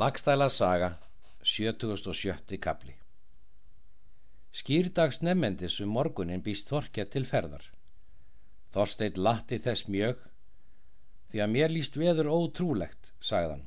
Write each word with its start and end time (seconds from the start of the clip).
Lagstæla 0.00 0.48
saga, 0.48 0.88
77. 1.42 2.58
kapli 2.66 2.92
Skýrdags 4.58 5.18
nefnendis 5.26 5.74
um 5.84 5.90
morgunin 5.96 6.44
býst 6.46 6.70
Þorkja 6.70 7.04
til 7.14 7.26
ferðar. 7.28 7.64
Þorstein 8.72 9.18
latti 9.26 9.58
þess 9.64 9.90
mjög, 9.92 10.22
því 11.28 11.42
að 11.44 11.52
mér 11.56 11.74
líst 11.74 11.98
veður 12.00 12.30
ótrúlegt, 12.32 13.10
sagðan. 13.30 13.66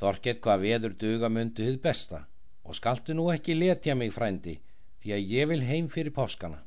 Þorkett 0.00 0.40
hvað 0.46 0.64
veður 0.64 0.96
duga 1.04 1.30
myndu 1.36 1.68
hið 1.68 1.78
besta 1.84 2.24
og 2.64 2.78
skaltu 2.80 3.14
nú 3.14 3.28
ekki 3.34 3.54
letja 3.60 3.94
mig 4.00 4.10
frændi, 4.16 4.56
því 5.04 5.14
að 5.18 5.30
ég 5.36 5.50
vil 5.52 5.60
heim 5.68 5.92
fyrir 5.92 6.16
páskana. 6.16 6.58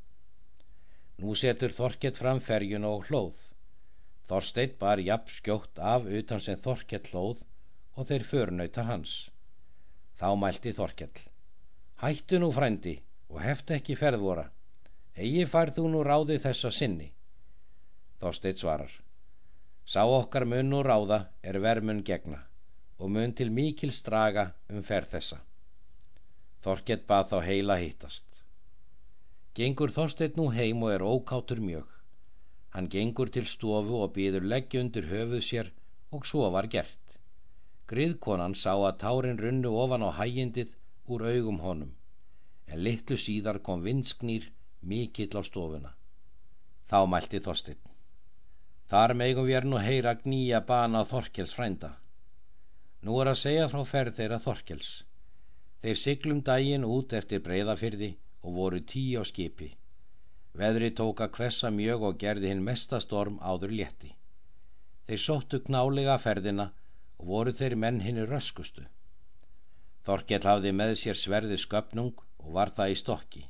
Nú 1.18 1.36
setur 1.42 1.76
Þorkett 1.82 2.24
fram 2.24 2.40
ferjun 2.52 2.88
og 2.94 3.10
hlóð. 3.10 3.36
Þorstein 4.32 4.80
bar 4.86 5.04
jafn 5.10 5.36
skjótt 5.42 5.84
af 5.96 6.08
utan 6.22 6.48
sem 6.48 6.64
Þorkett 6.70 7.12
hlóð 7.12 7.44
og 7.96 8.08
þeir 8.10 8.28
förnautar 8.28 8.88
hans. 8.90 9.30
Þá 10.20 10.28
mælti 10.40 10.74
Þorkell. 10.76 11.24
Hættu 12.04 12.40
nú 12.40 12.52
frændi 12.52 12.98
og 13.30 13.42
heftu 13.44 13.76
ekki 13.76 13.96
ferðvora. 14.00 14.50
Egi 15.16 15.46
fær 15.48 15.72
þú 15.76 15.88
nú 15.92 16.04
ráði 16.04 16.38
þessa 16.44 16.72
sinni. 16.72 17.12
Þorsteit 18.20 18.60
svarar. 18.60 18.92
Sá 19.86 20.04
okkar 20.04 20.46
mun 20.50 20.70
nú 20.72 20.82
ráða 20.84 21.26
er 21.44 21.60
vermun 21.62 22.04
gegna 22.04 22.42
og 23.00 23.12
mun 23.12 23.34
til 23.36 23.52
mikil 23.52 23.92
straga 23.92 24.50
um 24.72 24.84
ferð 24.84 25.12
þessa. 25.16 25.40
Þorkell 26.64 27.04
bað 27.08 27.32
þá 27.32 27.38
heila 27.48 27.76
hittast. 27.78 28.26
Gengur 29.56 29.92
Þorsteit 29.92 30.40
nú 30.40 30.50
heim 30.52 30.84
og 30.84 30.92
er 30.96 31.04
ókátur 31.06 31.62
mjög. 31.64 31.88
Hann 32.76 32.90
gengur 32.92 33.30
til 33.32 33.46
stofu 33.48 34.02
og 34.04 34.16
býður 34.16 34.48
leggja 34.52 34.82
undir 34.84 35.08
höfuð 35.12 35.44
sér 35.48 35.72
og 36.12 36.26
svo 36.28 36.50
var 36.52 36.68
gert. 36.68 37.05
Griðkonan 37.92 38.56
sá 38.58 38.72
að 38.74 38.98
tárin 39.04 39.38
runnu 39.38 39.72
ofan 39.78 40.06
á 40.06 40.10
hægindið 40.20 40.72
úr 41.12 41.26
augum 41.30 41.60
honum, 41.62 41.92
en 42.66 42.82
litlu 42.82 43.18
síðar 43.22 43.60
kom 43.68 43.84
vinsknýr 43.86 44.48
mikill 44.82 45.38
á 45.38 45.42
stofuna. 45.46 45.92
Þá 46.90 47.00
mælti 47.10 47.42
Þorstein. 47.46 47.82
Þar 48.90 49.14
megum 49.18 49.46
við 49.46 49.58
er 49.60 49.68
nú 49.70 49.78
heyra 49.82 50.14
gnýja 50.22 50.62
bana 50.66 51.02
á 51.02 51.10
Þorkels 51.10 51.54
frænda. 51.58 51.92
Nú 53.06 53.18
er 53.22 53.30
að 53.32 53.42
segja 53.42 53.68
frá 53.70 53.84
ferð 53.86 54.18
þeirra 54.18 54.40
Þorkels. 54.42 54.92
Þeir 55.82 55.98
siglum 56.02 56.42
dægin 56.46 56.86
út 56.86 57.14
eftir 57.14 57.42
breyðafyrði 57.46 58.12
og 58.46 58.58
voru 58.60 58.82
tíu 58.82 59.22
á 59.22 59.24
skipi. 59.30 59.70
Veðri 60.58 60.90
tóka 60.98 61.28
hvessa 61.38 61.70
mjög 61.70 62.08
og 62.10 62.18
gerði 62.22 62.50
hinn 62.50 62.66
mestastorm 62.66 63.38
áður 63.42 63.74
létti. 63.78 64.12
Þeir 65.06 65.22
sóttu 65.22 65.62
knálega 65.66 66.18
ferðina 66.22 66.72
og 67.20 67.28
voru 67.32 67.54
þeir 67.56 67.76
menn 67.80 68.02
hinni 68.06 68.26
röskustu. 68.30 68.86
Þorkell 70.06 70.46
hafði 70.46 70.72
með 70.72 70.96
sér 71.02 71.18
sverði 71.18 71.58
sköpnung 71.58 72.14
og 72.44 72.50
var 72.58 72.72
það 72.78 72.94
í 72.94 72.98
stokki. 73.02 73.44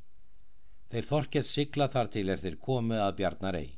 Þeir 0.92 1.08
Þorkell 1.10 1.48
sigla 1.50 1.88
þar 1.92 2.12
til 2.14 2.30
er 2.30 2.42
þeir 2.44 2.58
komið 2.68 3.02
að 3.04 3.16
bjarnar 3.20 3.58
ei. 3.60 3.70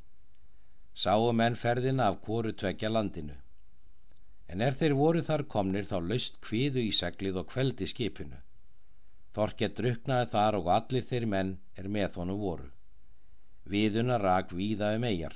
Sáu 0.94 1.32
menn 1.40 1.56
ferðina 1.56 2.10
af 2.12 2.20
kóru 2.26 2.52
tvekja 2.54 2.92
landinu. 2.92 3.36
En 4.48 4.62
er 4.62 4.76
þeir 4.80 4.96
voru 4.98 5.22
þar 5.26 5.44
komnir 5.54 5.88
þá 5.90 5.98
laust 6.10 6.38
kviðu 6.46 6.84
í 6.84 6.92
seglið 7.00 7.40
og 7.42 7.50
kveldi 7.52 7.88
skipinu. 7.90 8.38
Þorkell 9.36 9.74
druknaði 9.80 10.30
þar 10.34 10.60
og 10.60 10.70
allir 10.76 11.06
þeir 11.10 11.26
menn 11.34 11.58
er 11.78 11.90
með 11.98 12.20
honum 12.22 12.40
voru. 12.42 12.70
Viðuna 13.68 14.18
rak 14.22 14.54
víða 14.56 14.94
um 14.98 15.06
eigjar. 15.10 15.36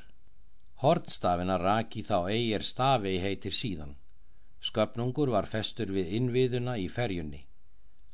Hortstafina 0.81 1.57
rak 1.61 1.97
í 1.97 2.05
þá 2.07 2.17
eigjar 2.31 2.65
stafi 2.65 3.17
heitir 3.21 3.53
síðan. 3.53 3.97
Sköpnungur 4.61 5.31
var 5.33 5.47
festur 5.49 5.89
við 5.95 6.11
innviðuna 6.17 6.75
í 6.77 6.87
ferjunni. 6.89 7.45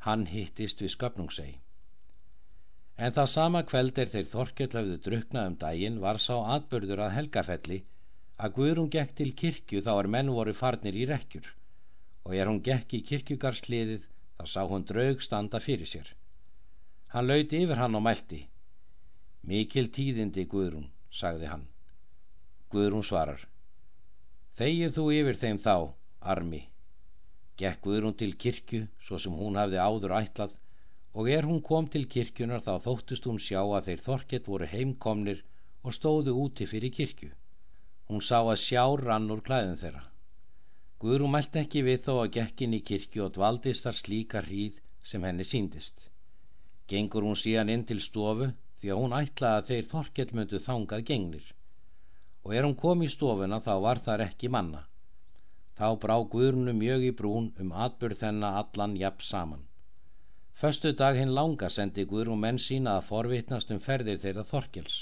Hann 0.06 0.26
hittist 0.32 0.82
við 0.82 0.94
sköpnungsei. 0.94 1.60
En 2.98 3.14
það 3.14 3.30
sama 3.34 3.62
kveld 3.68 4.00
er 4.02 4.10
þeir 4.14 4.30
Þorkell 4.32 4.72
hafðu 4.74 4.98
druknað 5.08 5.50
um 5.52 5.58
daginn 5.64 6.00
var 6.02 6.22
sá 6.24 6.36
atbörður 6.56 7.04
að 7.06 7.16
helgafelli 7.18 7.82
að 8.38 8.54
Guðrún 8.56 8.90
gekk 8.94 9.14
til 9.20 9.34
kirkju 9.42 9.82
þá 9.86 9.92
er 9.96 10.10
menn 10.16 10.32
voru 10.34 10.54
farnir 10.54 10.96
í 10.96 11.06
rekkjur 11.10 11.52
og 12.28 12.34
er 12.36 12.50
hún 12.50 12.64
gekk 12.64 12.96
í 12.98 13.04
kirkjugarsliðið 13.10 14.08
þá 14.38 14.46
sá 14.54 14.62
hún 14.72 14.88
draug 14.88 15.22
standa 15.22 15.60
fyrir 15.64 15.90
sér. 15.90 16.10
Hann 17.14 17.28
lauti 17.28 17.62
yfir 17.64 17.80
hann 17.82 17.96
og 17.96 18.04
mælti. 18.08 18.42
Mikil 19.48 19.88
tíðindi 19.96 20.48
Guðrún, 20.52 20.90
sagði 21.12 21.52
hann. 21.52 21.68
Guðrún 22.72 23.06
svarar. 23.06 23.46
Þegið 24.60 24.98
þú 24.98 25.06
yfir 25.20 25.40
þeim 25.44 25.62
þá 25.62 25.76
armi. 26.22 26.64
Gekk 27.58 27.82
Guðrún 27.86 28.18
til 28.18 28.36
kirkju 28.44 28.88
svo 29.02 29.20
sem 29.22 29.34
hún 29.34 29.58
hafði 29.58 29.80
áður 29.82 30.16
ætlað 30.22 30.58
og 31.18 31.30
er 31.34 31.48
hún 31.50 31.62
kom 31.70 31.88
til 31.94 32.06
kirkjunar 32.14 32.62
þá 32.66 32.74
þóttust 32.86 33.26
hún 33.26 33.40
sjá 33.42 33.62
að 33.64 33.88
þeir 33.88 34.04
þorkett 34.08 34.50
voru 34.52 34.68
heimkomnir 34.74 35.40
og 35.84 35.96
stóðu 35.96 36.36
úti 36.44 36.68
fyrir 36.70 36.94
kirkju. 36.94 37.32
Hún 38.10 38.22
sá 38.22 38.38
að 38.42 38.62
sjá 38.62 38.84
rann 39.02 39.32
úr 39.34 39.42
klæðin 39.48 39.80
þeirra. 39.82 40.04
Guðrún 41.02 41.34
mælt 41.34 41.58
ekki 41.62 41.82
við 41.88 42.04
þó 42.06 42.14
að 42.20 42.32
gekkin 42.38 42.76
í 42.78 42.84
kirkju 42.90 43.26
og 43.26 43.34
dvaldist 43.38 43.88
þar 43.88 43.98
slíka 44.02 44.44
hríð 44.46 44.78
sem 45.04 45.26
henni 45.26 45.46
síndist. 45.46 46.08
Gengur 46.88 47.26
hún 47.28 47.38
síðan 47.38 47.74
inn 47.74 47.86
til 47.90 48.00
stofu 48.02 48.52
því 48.82 48.92
að 48.94 49.02
hún 49.02 49.16
ætlaði 49.18 49.58
að 49.62 49.68
þeir 49.72 49.90
þorkett 49.92 50.34
myndu 50.38 50.62
þangað 50.68 51.06
gengnir. 51.10 51.48
Og 52.46 52.54
er 52.56 52.68
hún 52.68 52.78
kom 52.80 53.02
í 53.04 53.10
stofuna 53.12 53.60
þá 53.66 53.74
var 53.86 54.02
þar 54.06 54.26
ekki 54.28 54.54
manna. 54.54 54.86
Þá 55.78 55.90
brá 56.02 56.16
Guðrunu 56.34 56.74
mjög 56.74 57.04
í 57.06 57.10
brún 57.18 57.48
um 57.62 57.74
atbyrð 57.86 58.22
þennan 58.24 58.56
allan 58.62 58.96
jafn 58.98 59.26
saman. 59.26 59.66
Föstu 60.58 60.92
dag 61.02 61.20
hinn 61.20 61.36
langa 61.38 61.70
sendi 61.70 62.06
Guðrún 62.12 62.42
menn 62.42 62.58
sína 62.58 62.96
að 62.98 63.10
forvittnast 63.12 63.74
um 63.76 63.82
ferðir 63.88 64.18
þeirra 64.24 64.46
Þorkels, 64.52 64.96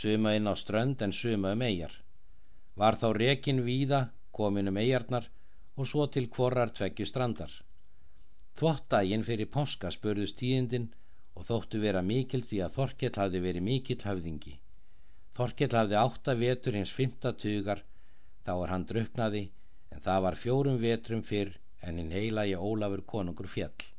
suma 0.00 0.34
inn 0.36 0.50
á 0.50 0.52
strönd 0.60 1.04
en 1.06 1.16
suma 1.20 1.54
um 1.56 1.64
eigjar. 1.68 1.94
Var 2.76 3.00
þá 3.00 3.06
rekin 3.16 3.62
víða, 3.64 4.02
komin 4.36 4.68
um 4.68 4.82
eigjarnar 4.82 5.30
og 5.78 5.88
svo 5.88 6.06
til 6.06 6.28
kvorrar 6.36 6.74
tveggju 6.76 7.08
strandar. 7.08 7.56
Þvottægin 8.60 9.24
fyrir 9.24 9.52
páska 9.56 9.88
spurðust 9.94 10.36
tíðindin 10.42 10.90
og 11.34 11.48
þóttu 11.48 11.80
vera 11.80 12.04
mikil 12.12 12.44
því 12.44 12.60
að 12.66 12.76
Þorkell 12.76 13.16
hafði 13.22 13.44
verið 13.48 13.68
mikil 13.72 14.00
höfðingi. 14.04 14.56
Þorkell 15.34 15.74
hafði 15.80 16.02
átta 16.04 16.38
vetur 16.44 16.76
hins 16.76 16.92
fymta 16.92 17.32
tugar, 17.32 17.80
þá 18.44 18.52
er 18.58 18.74
hann 18.76 18.90
druknaði 18.92 19.46
en 19.94 20.02
það 20.02 20.22
var 20.26 20.36
fjórum 20.42 20.78
vetrum 20.82 21.22
fyrr 21.22 21.52
en 21.86 21.98
hinn 22.00 22.14
heilagi 22.14 22.56
Ólafur 22.58 23.02
konungur 23.12 23.48
fjall. 23.50 23.90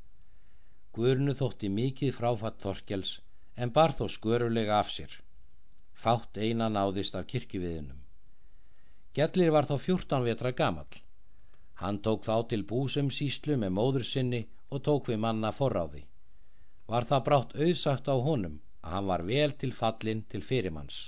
Guðrunu 0.95 1.35
þótti 1.39 1.69
mikið 1.71 2.15
fráfatt 2.17 2.63
Þorkels 2.63 3.11
en 3.55 3.71
bar 3.75 3.93
þó 3.95 4.07
skörulega 4.11 4.79
af 4.79 4.91
sér. 4.91 5.11
Fátt 5.95 6.37
eina 6.37 6.67
náðist 6.69 7.15
af 7.15 7.27
kirkjuviðinum. 7.31 8.01
Gjallir 9.15 9.53
var 9.55 9.67
þá 9.69 9.75
fjórtán 9.85 10.25
vetra 10.27 10.51
gamal. 10.51 10.89
Hann 11.79 12.01
tók 12.03 12.25
þá 12.27 12.35
til 12.49 12.63
búsum 12.67 13.11
síslu 13.11 13.55
með 13.59 13.75
móður 13.77 14.07
sinni 14.07 14.41
og 14.69 14.83
tók 14.87 15.11
við 15.11 15.21
manna 15.23 15.51
forráði. 15.55 16.03
Var 16.91 17.07
það 17.11 17.25
brátt 17.27 17.55
auðsagt 17.55 18.11
á 18.11 18.15
honum 18.27 18.59
að 18.83 18.91
hann 18.95 19.07
var 19.11 19.23
vel 19.29 19.51
til 19.61 19.71
fallin 19.73 20.25
til 20.31 20.43
fyrirmanns. 20.43 20.99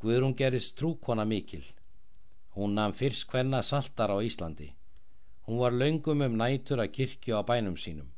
Guðrún 0.00 0.36
gerist 0.36 0.76
trúkona 0.76 1.24
mikil 1.24 1.64
Hún 2.54 2.74
namn 2.78 2.94
fyrst 2.94 3.28
hvenna 3.30 3.62
saltar 3.62 4.10
á 4.14 4.18
Íslandi. 4.22 4.68
Hún 5.46 5.58
var 5.58 5.72
laungum 5.72 6.22
um 6.26 6.36
nætur 6.38 6.80
að 6.80 6.92
kirkju 6.96 7.36
á 7.36 7.42
bænum 7.42 7.76
sínum. 7.76 8.10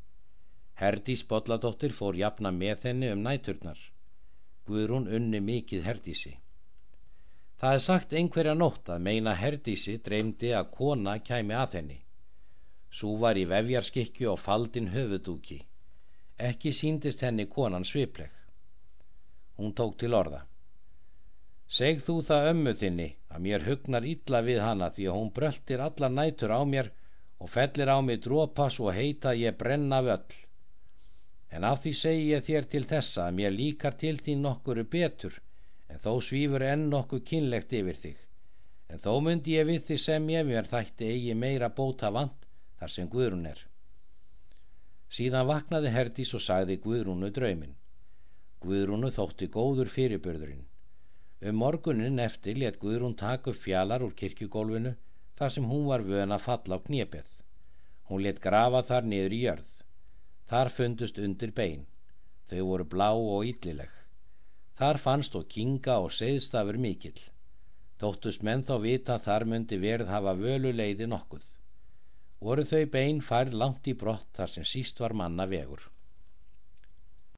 Herdís 0.81 1.23
Bolladóttir 1.29 1.93
fór 1.99 2.15
jafna 2.21 2.51
með 2.53 2.89
henni 2.89 3.09
um 3.13 3.23
næturnar. 3.25 3.79
Guðrún 4.67 5.09
unni 5.17 5.41
mikið 5.41 5.87
Herdísi. 5.89 6.35
Það 7.57 7.75
er 7.75 7.83
sagt 7.89 8.13
einhverja 8.13 8.55
nótt 8.55 8.91
að 8.93 9.05
meina 9.09 9.33
Herdísi 9.35 9.97
dreymdi 10.09 10.51
að 10.53 10.71
kona 10.77 11.19
kæmi 11.29 11.57
að 11.57 11.79
henni. 11.79 11.99
Sú 12.91 13.17
var 13.23 13.41
í 13.41 13.47
vefjarskikju 13.49 14.29
og 14.35 14.43
faldin 14.43 14.93
höfudúki. 14.93 15.63
Ekki 16.37 16.73
síndist 16.77 17.25
henni 17.25 17.47
konan 17.49 17.85
svipleg. 17.85 18.31
Hún 19.57 19.73
tók 19.73 19.97
til 19.99 20.15
orða. 20.15 20.43
Seg 21.67 21.99
þú 22.07 22.21
það 22.23 22.49
ömmu 22.53 22.73
þinni 22.81 23.07
að 23.35 23.43
mér 23.45 23.65
hugnar 23.67 24.05
illa 24.07 24.41
við 24.49 24.61
hana 24.63 24.89
því 24.97 25.07
að 25.11 25.17
hún 25.19 25.31
bröltir 25.39 25.81
allar 25.83 26.13
nætur 26.15 26.53
á 26.55 26.63
mér 26.63 26.91
og 27.43 27.51
fellir 27.51 27.91
á 27.91 27.99
mig 28.07 28.21
drópas 28.23 28.79
og 28.81 28.95
heita 28.95 29.33
ég 29.35 29.57
brenna 29.59 29.99
völl. 30.07 30.37
En 31.51 31.67
af 31.67 31.83
því 31.83 31.93
segi 32.03 32.29
ég 32.31 32.45
þér 32.47 32.69
til 32.71 32.85
þessa 32.93 33.25
að 33.27 33.37
mér 33.41 33.57
líkar 33.57 33.97
til 33.99 34.15
því 34.19 34.37
nokkuru 34.45 34.85
betur 34.95 35.41
en 35.91 35.99
þó 36.05 36.13
svífur 36.29 36.63
enn 36.63 36.87
nokkuð 36.93 37.25
kynlegt 37.33 37.75
yfir 37.75 37.99
þig. 38.05 38.17
En 38.87 39.03
þó 39.03 39.19
myndi 39.27 39.59
ég 39.59 39.67
við 39.67 39.83
því 39.89 39.99
sem 40.05 40.31
ég 40.31 40.47
mér 40.47 40.71
þætti 40.71 41.11
eigi 41.11 41.35
meira 41.35 41.73
bóta 41.81 42.13
vant 42.15 42.47
þar 42.79 42.95
sem 42.95 43.11
Guðrún 43.11 43.51
er. 43.51 43.59
Síðan 45.11 45.51
vaknaði 45.51 45.91
Herdís 45.91 46.35
og 46.39 46.47
sagði 46.47 46.79
Guðrúnu 46.87 47.33
draumin. 47.35 47.75
Guðrúnu 48.63 49.11
þótti 49.19 49.51
góður 49.51 49.91
fyrirbörðurinn 49.91 50.65
Um 51.45 51.59
morgunin 51.61 52.19
eftir 52.19 52.57
let 52.57 52.79
Guðrún 52.81 53.17
taka 53.21 53.51
upp 53.53 53.59
fjalar 53.61 54.05
úr 54.07 54.15
kirkjugólfinu 54.17 54.95
þar 55.37 55.51
sem 55.53 55.67
hún 55.69 55.85
var 55.91 56.05
vön 56.07 56.33
að 56.33 56.45
falla 56.47 56.79
á 56.81 56.85
knépið. 56.87 57.27
Hún 58.09 58.23
let 58.25 58.41
grafa 58.41 58.81
þar 58.91 59.09
niður 59.11 59.35
í 59.37 59.41
jörð. 59.43 59.83
Þar 60.49 60.71
fundust 60.77 61.19
undir 61.19 61.53
bein. 61.53 61.85
Þau 62.49 62.63
voru 62.71 62.87
blá 62.95 63.09
og 63.13 63.45
yllileg. 63.51 63.93
Þar 64.79 65.01
fannst 65.05 65.37
og 65.37 65.49
kinga 65.53 65.99
og 66.05 66.15
segðstafur 66.15 66.79
mikill. 66.81 67.21
Þóttust 68.01 68.43
menn 68.47 68.65
þá 68.69 68.75
vita 68.81 69.19
þar 69.19 69.45
myndi 69.51 69.77
verð 69.83 70.09
hafa 70.13 70.35
völuleiði 70.41 71.09
nokkuð. 71.11 71.45
Voru 72.41 72.65
þau 72.71 72.85
bein 72.97 73.21
færð 73.29 73.57
langt 73.61 73.89
í 73.89 73.95
brott 73.97 74.29
þar 74.37 74.53
sem 74.55 74.65
síst 74.73 75.01
var 75.01 75.13
manna 75.13 75.47
vegur. 75.53 75.85